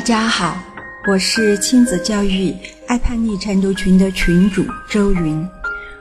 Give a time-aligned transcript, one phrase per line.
[0.00, 0.56] 大家好，
[1.06, 2.56] 我是亲子教育
[2.86, 5.46] 爱叛逆晨读群的群主周云。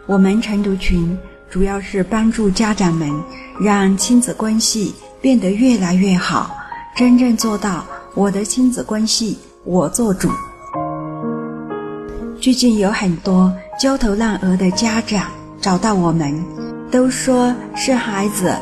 [0.05, 1.20] 我们晨读群
[1.50, 3.11] 主要是帮助家长们
[3.59, 6.55] 让亲子关系变得越来越好，
[6.96, 10.29] 真正做到我的亲子关系我做主。
[12.39, 16.34] 最近有很多焦头烂额的家长找到我们，
[16.89, 18.56] 都说是孩子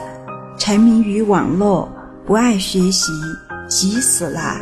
[0.58, 1.88] 沉迷于网络，
[2.26, 3.12] 不爱学习，
[3.70, 4.58] 急死了。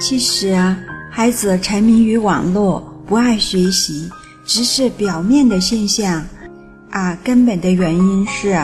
[0.00, 0.76] 其实啊，
[1.10, 4.10] 孩子沉迷于网络，不爱学习，
[4.44, 6.24] 只是表面的现象，
[6.90, 8.60] 啊，根本的原因是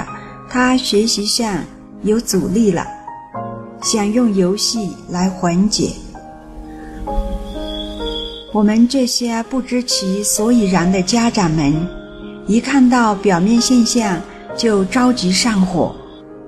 [0.51, 1.63] 他学习上
[2.03, 2.85] 有阻力了，
[3.81, 5.93] 想用游戏来缓解。
[8.53, 11.73] 我们这些不知其所以然的家长们，
[12.49, 14.21] 一看到表面现象
[14.57, 15.95] 就着急上火，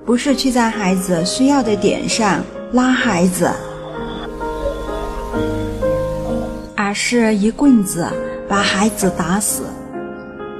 [0.05, 3.49] 不是去在孩子需要的点上拉孩子。
[6.93, 8.07] 是一棍子
[8.47, 9.63] 把孩子打死，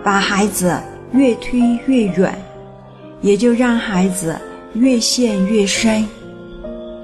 [0.04, 0.76] 把孩子
[1.12, 2.34] 越推越远，
[3.22, 4.36] 也就让孩子
[4.74, 6.08] 越陷越深。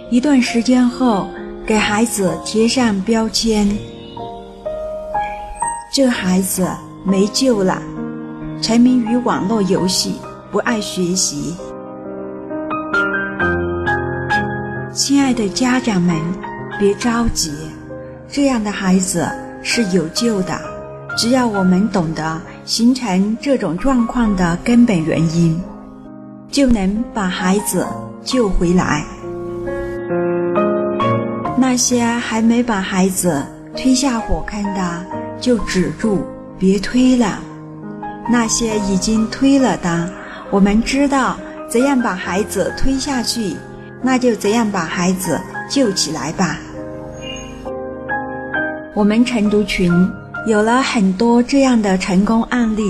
[0.10, 1.30] 一段时间后，
[1.66, 3.70] 给孩子贴上标签，
[5.94, 6.68] 这孩子
[7.06, 7.80] 没救了，
[8.60, 10.16] 沉迷于网络游戏，
[10.52, 11.56] 不爱学习。
[14.92, 16.16] 亲爱的家长们，
[16.80, 17.52] 别着急。
[18.32, 19.28] 这样的孩子
[19.64, 20.56] 是有救的，
[21.18, 25.60] 只要我们懂得形成这种状况的根本原因，
[26.52, 27.88] 就能把孩子
[28.24, 29.04] 救回来。
[31.58, 33.44] 那些还没把孩子
[33.76, 35.06] 推下火坑的，
[35.42, 36.24] 就止住，
[36.60, 37.40] 别推了；
[38.30, 40.08] 那些已经推了的，
[40.52, 41.36] 我们知道
[41.68, 43.56] 怎样把孩子推下去，
[44.04, 46.60] 那就怎样把孩子救起来吧。
[49.00, 49.90] 我们晨读群
[50.46, 52.84] 有了很多这样的成功案例，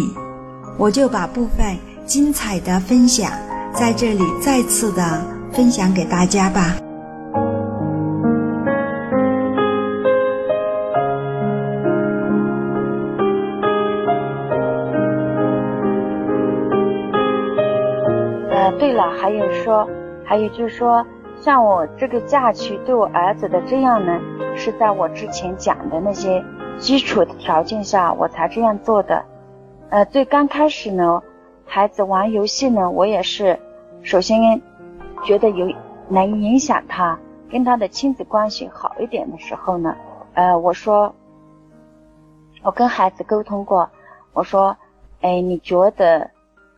[0.76, 3.32] 我就把部分精彩的分享
[3.72, 6.78] 在这里再次的分享给大家吧。
[18.50, 19.88] 呃，对了，还有说，
[20.26, 21.06] 还有就是说。
[21.42, 24.20] 像我这个假期对我儿子的这样呢，
[24.58, 26.44] 是在我之前讲的那些
[26.78, 29.24] 基础的条件下，我才这样做的。
[29.90, 31.24] 呃，最刚开始呢，
[31.66, 33.58] 孩子玩游戏呢，我也是
[34.04, 34.62] 首先
[35.24, 35.74] 觉得有
[36.10, 37.18] 能影响他
[37.50, 39.96] 跟他的亲子关系好一点的时候呢，
[40.34, 41.16] 呃，我说
[42.64, 43.90] 我跟孩子沟通过，
[44.34, 44.76] 我说，
[45.22, 46.32] 哎，你觉得，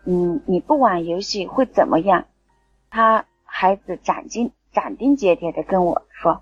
[0.05, 2.25] 嗯，你不玩游戏会怎么样？
[2.91, 3.25] 他。
[3.53, 6.41] 孩子斩钉斩钉截铁的跟我说：“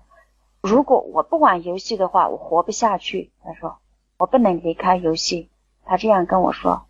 [0.62, 3.78] 如果我不玩游戏的话，我活不下去。”他说
[4.16, 5.50] ：“我不能离开游戏。”
[5.84, 6.86] 他这样跟我说。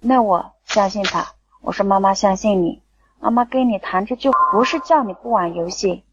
[0.00, 1.32] 那我相信他。
[1.62, 2.82] 我说：“妈妈相信你。
[3.18, 6.04] 妈妈跟你谈这就不是叫你不玩游戏。”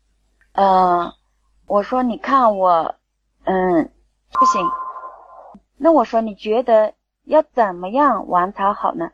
[0.54, 1.12] 嗯，
[1.68, 2.96] 我说：“你看我，
[3.44, 3.92] 嗯，
[4.32, 4.66] 不行。”
[5.78, 6.94] 那我说：“你觉得
[7.26, 9.12] 要怎么样玩才好呢？”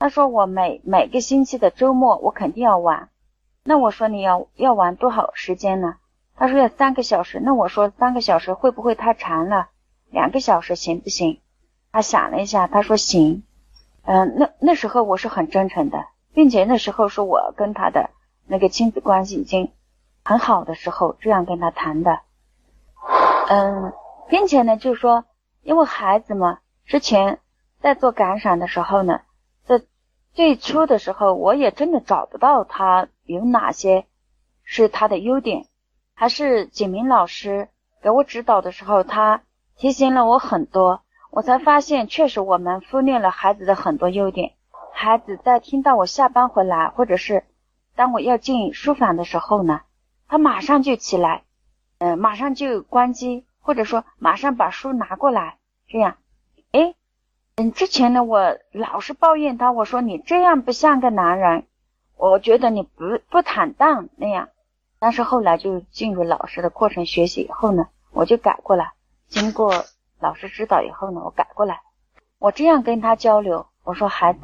[0.00, 3.10] 他说：“我每每个星期的周末，我肯定要玩。”
[3.68, 5.96] 那我说你要要玩多少时间呢？
[6.36, 7.40] 他说要三个小时。
[7.40, 9.70] 那我说三个小时会不会太长了？
[10.08, 11.40] 两个小时行不行？
[11.90, 13.42] 他想了一下，他说行。
[14.04, 18.10] 嗯，那那时候我是很真诚的，并且那时候是我跟他的
[18.46, 19.72] 那个亲子关系已经
[20.24, 22.20] 很好的时候，这样跟他谈的。
[23.48, 23.92] 嗯，
[24.28, 25.24] 并且呢，就是说，
[25.62, 27.40] 因为孩子嘛，之前
[27.80, 29.22] 在做感赏的时候呢，
[29.64, 29.82] 在
[30.34, 33.08] 最初的时候，我也真的找不到他。
[33.26, 34.06] 有哪些
[34.64, 35.66] 是他的优点？
[36.14, 37.68] 还是景明老师
[38.02, 39.42] 给我指导的时候，他
[39.76, 44.54] 提醒了我很多，我才发现确实我们忽略了孩子的很多优点。
[44.92, 47.44] 孩子在听到我下班回来，或者是
[47.94, 49.82] 当我要进书房的时候呢，
[50.26, 51.42] 他马上就起来，
[51.98, 56.16] 嗯，马上就关机，或者说马上把书拿过来，这样。
[56.72, 56.94] 哎，
[57.56, 61.66] 嗯，之前呢，我老是抱怨他，我说你这样不像个男人。
[62.16, 64.48] 我觉得你不不坦荡那样，
[64.98, 68.92] 但是后来就进入老师的课程学习以后呢，我就改过来。
[69.28, 69.84] 经过
[70.18, 71.82] 老师指导以后呢，我改过来。
[72.38, 74.40] 我这样跟他交流，我说孩子，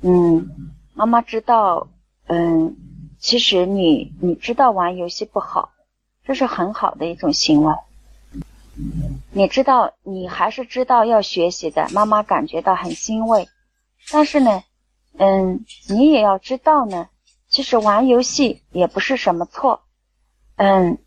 [0.00, 1.88] 嗯，妈妈知道，
[2.28, 2.76] 嗯，
[3.18, 5.70] 其实你你知道玩游戏不好，
[6.24, 7.74] 这是很好的一种行为。
[9.32, 13.48] 你知道，你还是知道要学习的，妈妈感觉到很欣慰。
[14.12, 14.62] 但是呢。
[15.18, 17.08] 嗯，你也要知道呢，
[17.48, 19.82] 其实玩游戏也不是什么错。
[20.56, 20.98] 嗯，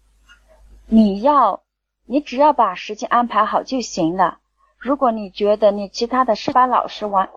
[0.88, 1.62] 你要，
[2.06, 4.40] 你只要把时间安排好就行了。
[4.78, 7.30] 如果你觉得你其他的事把老师玩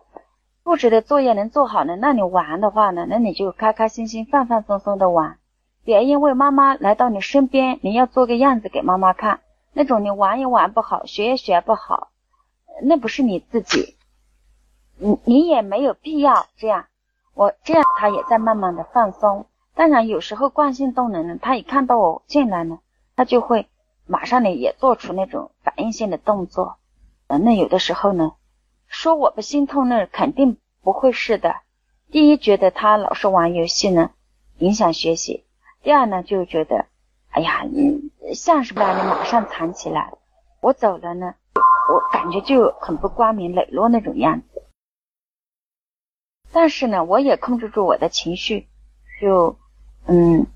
[0.63, 5.39] 布置的作业能做好呢，那你玩的话呢，那你就开开心心、放放松松的玩。
[5.85, 9.41] 别因为妈妈来到你身边，你要做个样子给妈妈看，
[9.73, 12.11] 那种你玩也玩不好，学也学不好，
[12.83, 13.97] 那不是你自己。
[14.99, 16.87] 你你也没有必要这样。
[17.35, 19.47] 我这样，他也在慢慢的放松。
[19.75, 22.81] 当然，有时候惯性动能呢，他一看到我进来呢，
[23.15, 23.69] 他就会
[24.07, 26.79] 马上呢也做出那种反应性的动作。
[27.29, 28.33] 呃，那有的时候呢，
[28.89, 31.55] 说我不心痛，那肯定不会是的。
[32.11, 34.11] 第一，觉得他老是玩游戏呢，
[34.59, 35.45] 影响学习；
[35.83, 36.87] 第二呢，就觉得，
[37.31, 40.13] 哎呀，你像是把你马上藏起来，
[40.61, 44.48] 我走了呢，我感觉就很不光明磊落那种样子。
[46.51, 48.67] 但是呢，我也控制住我的情绪，
[49.21, 49.59] 就，
[50.07, 50.47] 嗯，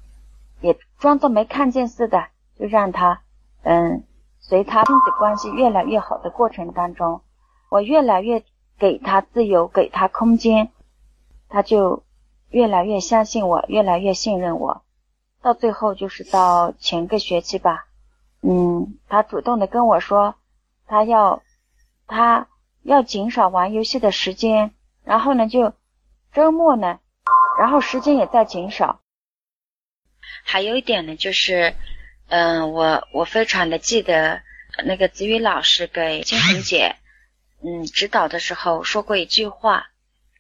[0.63, 2.29] 也装作没看见似的，
[2.59, 3.21] 就让他，
[3.63, 4.03] 嗯，
[4.41, 7.21] 随他亲子关系越来越好的过程当中，
[7.69, 8.43] 我越来越
[8.79, 10.71] 给他自由，给他空间，
[11.51, 12.03] 他就
[12.49, 14.83] 越来越相信我，越来越信任我。
[15.43, 17.87] 到最后就是到前个学期吧，
[18.41, 20.37] 嗯，他主动的跟我说，
[20.87, 21.43] 他要，
[22.07, 22.49] 他
[22.83, 24.73] 要减少玩游戏的时间，
[25.05, 25.75] 然后呢就。
[26.33, 26.99] 周末呢，
[27.59, 29.01] 然后时间也在减少。
[30.45, 31.75] 还有一点呢，就是，
[32.29, 34.43] 嗯，我我非常的记得
[34.85, 36.97] 那个子宇老师给金红姐，
[37.63, 39.89] 嗯，指导的时候说过一句话，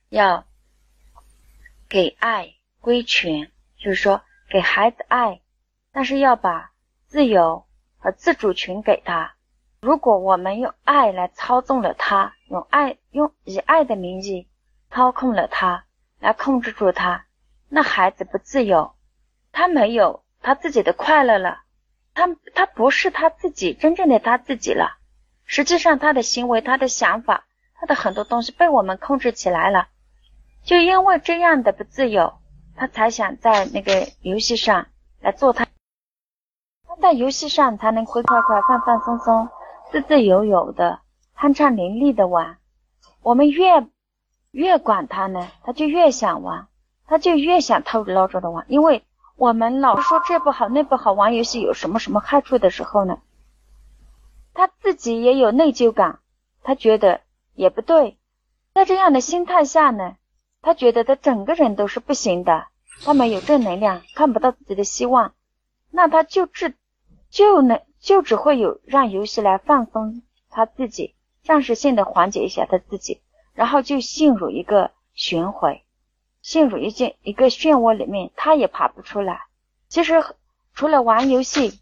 [0.08, 0.46] 要
[1.90, 5.42] 给爱归权，就是说给孩子爱，
[5.92, 6.72] 但是要把
[7.06, 7.66] 自由
[7.98, 9.34] 和自主权给他。
[9.82, 14.48] 如果我们用爱来操纵了他，用爱用以爱的名义。
[14.92, 15.86] 操控了他，
[16.20, 17.24] 来控制住他，
[17.70, 18.92] 那孩子不自由，
[19.50, 21.62] 他没有他自己的快乐了，
[22.12, 24.98] 他他不是他自己真正的他自己了。
[25.46, 29.88] 实际上，他的行为、他的想法、他的很多东西被我们控制起来了。
[30.62, 32.34] 就因为这样的不自由，
[32.76, 34.88] 他才想在那个游戏上
[35.20, 35.66] 来做他。
[36.86, 39.48] 他在游戏上才能快快快、放放松松、
[39.90, 41.00] 自自由由的、
[41.34, 42.58] 酣畅淋漓的玩。
[43.22, 43.86] 我们越。
[44.52, 46.68] 越管他呢，他就越想玩，
[47.06, 48.64] 他就越想偷着捞着的玩。
[48.68, 49.02] 因为
[49.36, 53.18] 我们老说这不好那不好，玩游戏有什么什么害处的时候呢，
[54.52, 56.20] 他自己也有内疚感，
[56.62, 57.22] 他觉得
[57.54, 58.18] 也不对。
[58.74, 60.16] 在这样的心态下呢，
[60.60, 62.66] 他觉得他整个人都是不行的，
[63.04, 65.32] 他没有正能量，看不到自己的希望，
[65.90, 66.74] 那他就只
[67.30, 73.22] 就能就只会有让游戏来放松他自己，暂时性的缓解一下他自己。
[73.62, 75.78] 然后就陷入一个循环，
[76.40, 79.42] 陷入一件一个漩涡里面，他也爬不出来。
[79.86, 80.14] 其实
[80.74, 81.80] 除了玩游戏，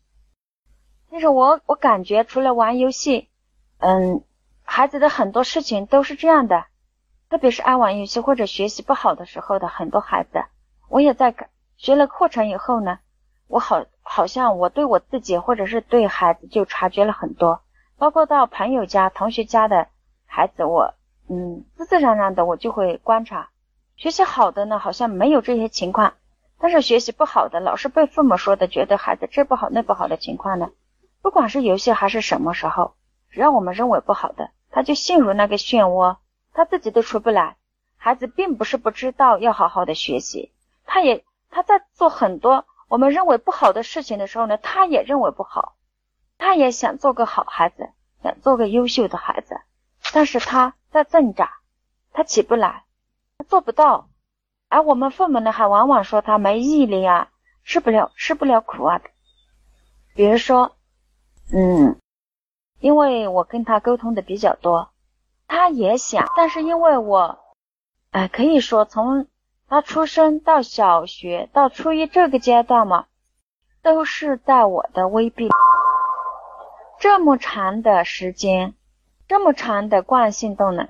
[1.10, 3.30] 但是我我感觉除了玩游戏，
[3.78, 4.22] 嗯，
[4.62, 6.66] 孩子的很多事情都是这样的，
[7.30, 10.44] 特别是爱玩游戏或者学习不好的时候的很多孩子，
[10.90, 11.34] 我也在
[11.78, 12.98] 学了课程以后呢，
[13.46, 17.62] 我好好像我对我自己或者是对孩子就察觉了很多，
[17.96, 19.88] 包括到朋友家、同学家的
[20.26, 20.92] 孩子，我。
[21.32, 23.50] 嗯，自自然然的我就会观察，
[23.94, 26.14] 学习好的呢，好像没有这些情况，
[26.58, 30.70] 但是学习不好的，老是被父母说的，觉得孩子这不好那不好的情况呢，
[31.22, 32.94] 不管是游戏还是什么时候，
[33.30, 36.16] 只要我们认为不好的，他就陷入那个漩涡，
[36.52, 37.56] 他自己都出不来。
[37.96, 40.50] 孩子并不是不知道要好好的学习，
[40.84, 45.76] 他也他在做很多我们认为不好的事情的时候呢，他也认为不好，
[46.38, 49.60] 他也想做个好孩子，想做个优秀的孩子，
[50.12, 50.74] 但是他。
[50.90, 51.58] 在挣扎，
[52.12, 52.84] 他起不来，
[53.38, 54.08] 他做不到，
[54.68, 57.30] 而我们父母呢，还往往说他没毅力啊，
[57.64, 59.00] 吃不了吃不了苦啊。
[60.14, 60.72] 比如说，
[61.52, 61.96] 嗯，
[62.80, 64.90] 因为我跟他沟通的比较多，
[65.46, 67.38] 他也想，但是因为我，
[68.10, 69.28] 哎，可以说从
[69.68, 73.06] 他出生到小学到初一这个阶段嘛，
[73.82, 75.48] 都是在我的威逼，
[76.98, 78.74] 这么长的时间。
[79.30, 80.88] 这么长的惯性动能，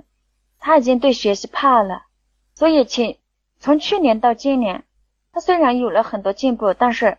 [0.61, 2.05] 他已经对学习怕了，
[2.55, 3.19] 所以请
[3.59, 4.85] 从去年到今年，
[5.31, 7.19] 他虽然有了很多进步，但是，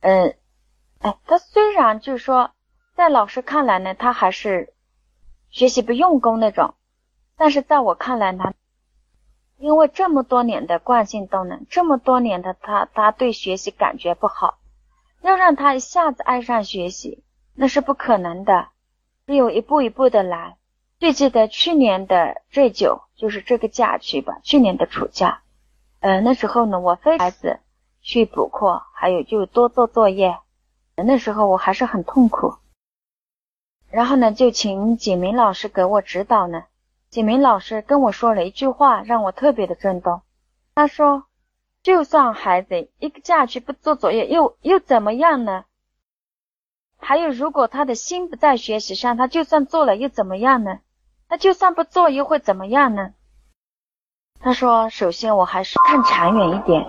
[0.00, 0.34] 嗯，
[1.00, 2.52] 哎，他虽然就是说，
[2.94, 4.72] 在老师看来呢，他还是
[5.50, 6.72] 学习不用功那种，
[7.36, 8.54] 但是在我看来呢，
[9.58, 14.56] 因为这么多年的惯性动能，这么多年的他，他对学习感觉不好，
[15.20, 17.22] 要让他一下子爱上学习，
[17.52, 18.68] 那是不可能的。
[19.26, 20.56] 只有一步一步的来。
[21.00, 24.38] 最记得去年的这九，就是这个假期吧。
[24.44, 25.42] 去年的暑假，
[26.00, 27.58] 呃，那时候呢，我非孩子
[28.00, 30.38] 去补课，还有就多做作业。
[30.94, 32.54] 那时候我还是很痛苦。
[33.90, 36.64] 然后呢，就请景明老师给我指导呢。
[37.10, 40.22] 景明老师跟我说了一句话，让我特别的震动。
[40.74, 41.24] 他说
[41.82, 45.64] ：“就算孩子一个假期不做作业，又又怎么样呢？
[47.08, 50.80] 还有，如果他的心不在学习上，他就算做了又怎么样呢？
[51.28, 53.14] 他就算不做又会怎么样呢？”
[54.42, 56.84] 他说：“首先，我还是看长远一点。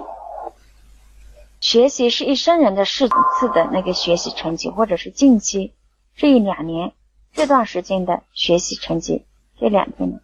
[1.60, 5.76] 学习是一生人的四次的那个学习成绩，或者是近期
[6.16, 6.94] 这一两年
[7.34, 9.24] 这段时间的学习成绩，
[9.60, 10.20] 这两天的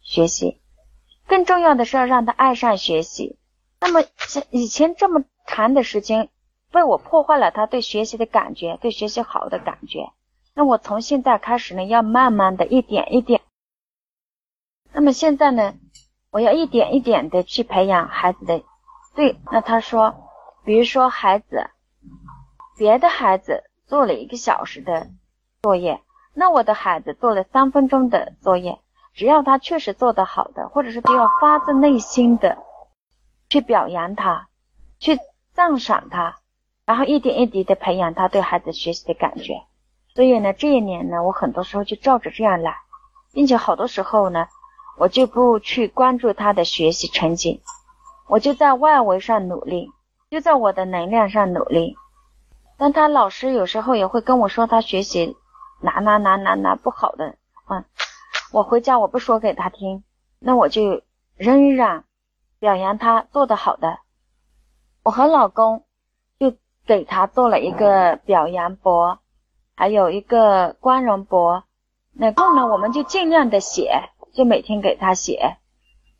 [0.00, 0.58] 学习，
[1.26, 3.36] 更重要的是要让他爱上学习。
[3.80, 6.30] 那么，像以前这么长的时间
[6.70, 10.10] 被我破坏了他对学习的感觉，对学习好的感觉。
[10.54, 13.40] 那我从现在开始呢，要慢慢的一点一点。
[14.92, 15.74] 那么现在呢？”
[16.32, 18.62] 我要一点一点的去培养孩子的，
[19.14, 20.28] 对，那他说，
[20.64, 21.70] 比如说孩子，
[22.76, 25.08] 别的孩子做了一个小时的
[25.62, 26.02] 作业，
[26.34, 28.78] 那我的孩子做了三分钟的作业，
[29.14, 32.58] 只要他确实做得好的，或者是就要发自内心的
[33.48, 34.48] 去表扬他，
[34.98, 35.18] 去
[35.54, 36.36] 赞赏他，
[36.86, 39.62] 然后一点一滴的培养他对孩子学习的感觉。
[40.14, 42.74] 所以呢，这一年呢，我很多时候就照着这样来，
[43.32, 44.46] 并且好多时候呢。
[44.98, 47.60] 我就不去关注他的学习成绩，
[48.28, 49.90] 我就在外围上努力，
[50.30, 51.94] 就在我的能量上努力。
[52.78, 55.36] 但他老师有时候也会跟我说他学习
[55.82, 57.36] 哪哪哪哪哪不好的，
[57.68, 57.84] 嗯，
[58.52, 60.02] 我回家我不说给他听，
[60.38, 61.02] 那我就
[61.36, 62.04] 仍然
[62.58, 63.98] 表扬他做得好的。
[65.02, 65.84] 我和老公
[66.86, 69.18] 给他做了一个表扬博，
[69.74, 71.64] 还有一个光荣博。
[72.14, 74.10] 然后呢，我们就尽量的写。
[74.32, 75.56] 就每天给他写，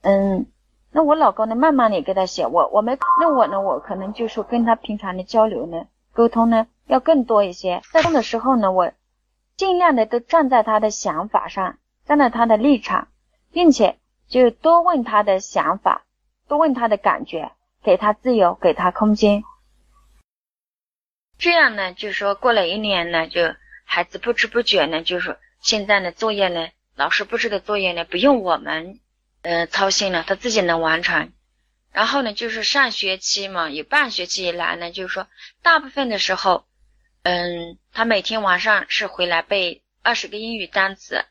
[0.01, 0.47] 嗯，
[0.91, 7.83] 那我老公呢，慢慢的给他写，我我们那我呢，我可能就说跟他平常的交流呢，沟通呢要更多一些。
[7.93, 8.91] 在动的时候呢，我
[9.55, 13.09] 尽量的都站在他的想法上，站在他的立场，
[13.53, 16.07] 并且就多问他的想法，
[16.49, 19.45] 多问他的感觉，给他自由，给他空间。
[21.39, 26.69] 这样呢，就说过了一年呢，就孩子不知不觉呢，就是现在的作业呢。
[26.95, 29.01] 老师布置的作业呢，不用我们
[29.43, 31.33] 呃操心了，他自己能完成。
[31.93, 35.29] 然后呢，就是上学期嘛，有半学期以来呢，就是说
[35.63, 36.67] 大部分的时候，
[37.23, 41.25] 嗯，他每天晚上是回来背二十个英语单词。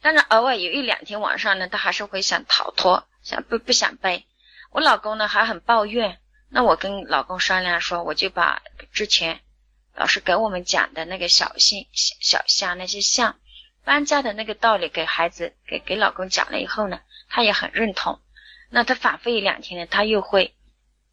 [0.00, 4.24] 当然，偶尔有一两天晚上呢，他还是会想逃脱，想不不想背。
[4.70, 8.62] 我老公呢还很抱怨，那我跟老公商量说，我就把
[8.92, 9.40] 之前
[9.94, 13.36] 老师给我们讲的那个小象小小象那些象。
[13.84, 17.00] 搬家的那个道理给孩子给给老公讲了以后呢，
[17.30, 18.20] 他也很认同。
[18.68, 20.54] 那他反复一两天呢，他又会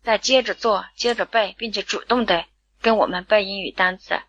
[0.03, 2.43] 再接着做，接着背，并且主动的
[2.81, 4.19] 跟我们背英语单词。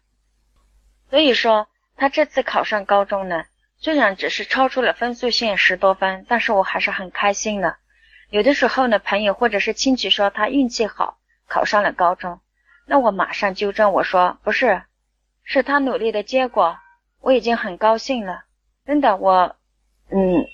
[1.10, 3.46] 所以说，他这次考上高中呢，
[3.78, 7.76] 虽然只是超出了分数线十多分，但是我还是很开心的。
[8.30, 12.40] 有的时候呢，朋友或者是亲戚说他运气好考上了高中，
[12.86, 14.82] 那我马上纠正我说不是，
[15.44, 16.78] 是他努力的结果。
[17.20, 18.44] 我已经很高兴了，
[18.84, 19.56] 真的，我，
[20.10, 20.44] 嗯，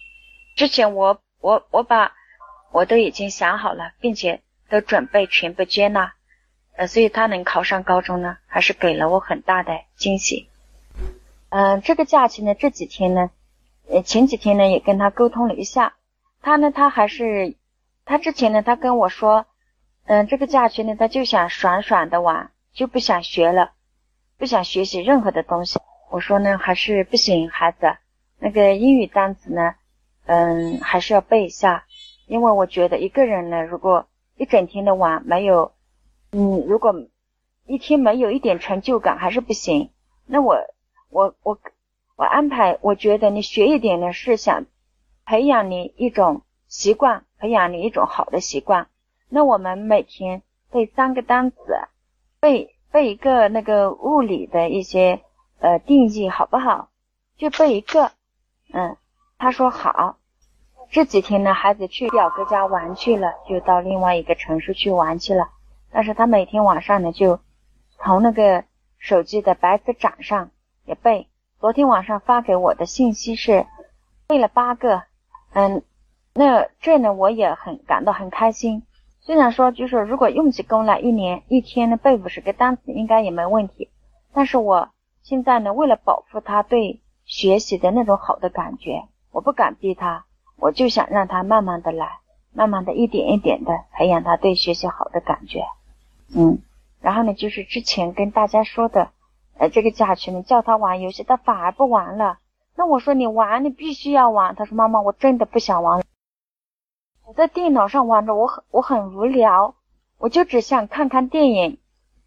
[0.57, 2.13] 之前我我我把
[2.71, 6.15] 我都已经想好了，并且都准备全部接纳，
[6.77, 10.49] 呃，所以他能考上高中呢，还是给了我很大的惊喜。
[11.51, 13.31] 嗯，这个假期呢，这几天呢，
[13.91, 15.95] 呃，前几天呢也跟他沟通了一下，
[16.41, 17.55] 他呢他还是，
[18.05, 19.47] 他之前呢他跟我说，
[20.05, 23.73] 嗯，这个假期呢他就想爽爽的玩，就不想学了，
[24.39, 25.79] 不想学习任何的东西。
[26.11, 27.97] 我说呢，还是不行，孩子，
[28.39, 29.75] 那个英语单词呢，
[30.27, 31.85] 嗯，还是要背一下，
[32.27, 34.07] 因为我觉得一个人呢，如果
[34.37, 35.73] 一整天的玩，没有，
[36.33, 36.95] 嗯，如果
[37.67, 39.91] 一天没有一点成就感，还是不行。
[40.27, 40.57] 那我，
[41.09, 41.59] 我，我，
[42.17, 44.67] 我安排，我觉得你学一点呢，是想
[45.25, 46.43] 培养你一种
[46.73, 48.89] 习惯，培养你一种好的习惯。
[49.29, 51.57] 那我们每天背三个单词，
[52.41, 55.23] 背背一个那个物理的一些。
[55.61, 56.89] 呃，定义好不好？
[57.37, 58.11] 就背一个，
[58.73, 58.97] 嗯，
[59.39, 60.17] 他说好。
[60.91, 65.51] 这几天呢，孩子去表哥家玩去了，就到另外一个城市去玩去了。
[65.93, 67.39] 但是他每天晚上呢，就
[67.91, 68.65] 从那个
[68.99, 70.51] 手机的白纸掌上
[70.85, 71.29] 也背。
[71.61, 73.65] 昨天晚上发给我的信息是
[74.27, 75.05] 背了八个，
[75.53, 75.85] 嗯，
[76.35, 78.83] 那这呢，我也很感到很开心。
[79.21, 83.89] 虽然说就是如果用起功来，一年一天呢背五十个单词应该也没问题，
[84.33, 84.91] 但是我。
[85.25, 90.25] 现在呢，为了保护他对学习的那种好的感觉，我不敢逼他，
[90.57, 92.19] 我就想让他慢慢的来，
[92.53, 95.65] 慢慢的一点一点的培养他对学习好的感觉。
[96.35, 96.59] 嗯，
[97.01, 99.11] 然后呢，就是之前跟大家说的，
[99.59, 102.39] 呃，这个假期呢，叫他玩游戏，他反而不玩了。
[102.75, 104.57] 那我说你玩，你必须要玩。
[104.57, 106.03] 他说妈妈，我真的不想玩。
[107.27, 109.75] 我在电脑上玩着，我很我很无聊，
[110.19, 111.79] 我就只想看看电影，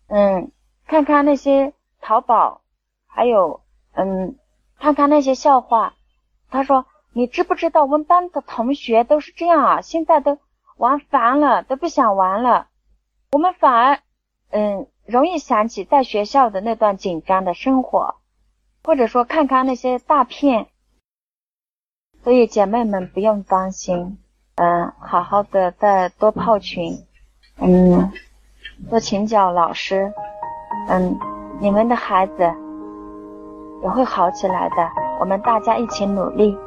[0.07, 0.51] 嗯，
[0.87, 2.61] 看看那些淘宝，
[3.07, 3.61] 还有
[3.93, 4.37] 嗯，
[4.79, 5.93] 看看那些笑话。
[6.49, 9.81] 他说你知不知道我们班的同学都是这样啊？
[9.81, 10.39] 现在都
[10.77, 12.67] 玩烦了，都不想玩了。
[13.31, 13.99] 我们反而。
[14.51, 18.15] 嗯，容易想起在学校的那段紧张的生活，
[18.85, 20.67] 或者说看看那些大片。
[22.23, 24.17] 所以姐妹们不用担心，
[24.55, 26.97] 嗯，好好的再多泡群，
[27.59, 28.09] 嗯，
[28.89, 30.13] 多请教老师，
[30.87, 31.17] 嗯，
[31.59, 32.49] 你们的孩子
[33.83, 34.75] 也会好起来的。
[35.19, 36.57] 我们大家一起努力。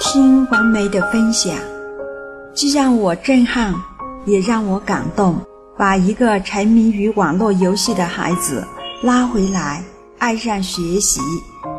[0.00, 1.52] 听王梅的分享，
[2.52, 3.74] 既让我震撼，
[4.24, 5.34] 也让我感动。
[5.78, 8.66] 把一个沉迷于网络游戏的孩子
[9.04, 9.80] 拉回来，
[10.18, 11.20] 爱上学习，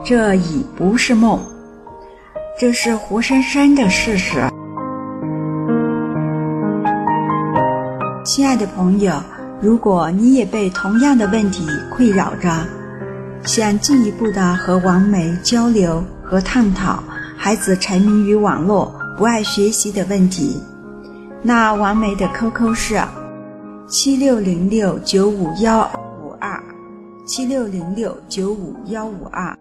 [0.05, 1.37] 这已不是梦，
[2.57, 4.41] 这是活生生的事实。
[8.23, 9.21] 亲爱的朋友，
[9.61, 12.49] 如果你也被同样的问题困扰着，
[13.43, 17.03] 想进一步的和王梅交流和探讨。
[17.35, 20.61] 孩子沉迷于网络、不爱学习的问题，
[21.41, 23.01] 那王梅的 QQ 是
[23.89, 25.89] 七六零六九五幺
[26.21, 26.63] 五二，
[27.25, 29.57] 七六零六九五幺五二。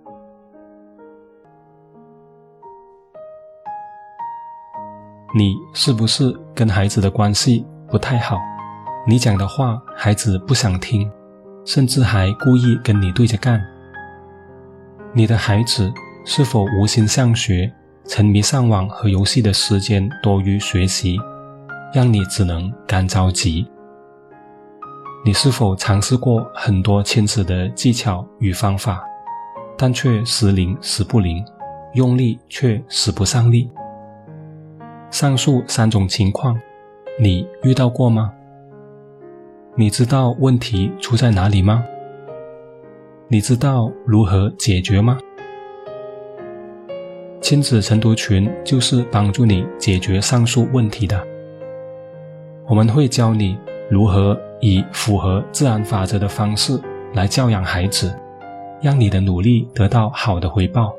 [5.34, 8.36] 你是不是跟孩子的关系不太好？
[9.06, 11.10] 你讲的话孩子不想听，
[11.64, 13.58] 甚至还故意跟你对着干？
[15.14, 15.90] 你的孩子？
[16.26, 17.72] 是否无心上学，
[18.04, 21.18] 沉迷上网和游戏的时间多于学习，
[21.94, 23.66] 让你只能干着急？
[25.24, 29.02] 你是否尝试过很多亲子的技巧与方法，
[29.76, 31.44] 但却时灵时不灵，
[31.94, 33.68] 用力却使不上力？
[35.10, 36.58] 上述三种情况，
[37.20, 38.32] 你遇到过吗？
[39.74, 41.84] 你知道问题出在哪里吗？
[43.26, 45.18] 你知道如何解决吗？
[47.40, 51.20] 亲子晨读群就是帮助你解决上述问题的。
[52.68, 53.58] 我们会教你
[53.90, 56.80] 如何以符合自然法则的方式
[57.14, 58.14] 来教养孩子，
[58.80, 60.92] 让你的努力得到好的回报。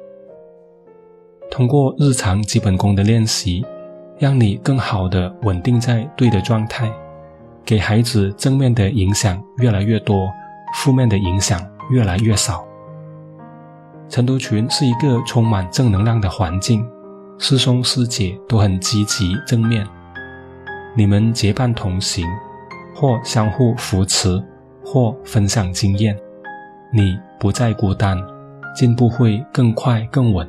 [1.51, 3.65] 通过日常基本功的练习，
[4.17, 6.91] 让你更好的稳定在对的状态，
[7.65, 10.29] 给孩子正面的影响越来越多，
[10.75, 12.63] 负面的影响越来越少。
[14.07, 16.87] 晨读群是一个充满正能量的环境，
[17.37, 19.87] 师兄师姐都很积极正面，
[20.95, 22.25] 你们结伴同行，
[22.99, 24.43] 或相互扶持，
[24.83, 26.13] 或分享经验，
[26.91, 28.17] 你不再孤单，
[28.75, 30.45] 进步会更快更稳。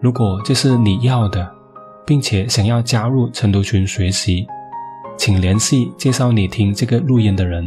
[0.00, 1.50] 如果这是你要的，
[2.06, 4.46] 并且想要加入晨读群学习，
[5.16, 7.66] 请联系介绍你听这个录音的人，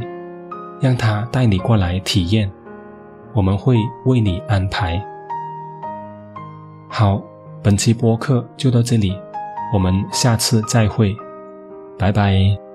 [0.80, 2.50] 让他带你过来体验。
[3.34, 5.06] 我们会为你安排。
[6.88, 7.22] 好，
[7.62, 9.14] 本期播客就到这里，
[9.74, 11.14] 我们下次再会，
[11.98, 12.69] 拜拜。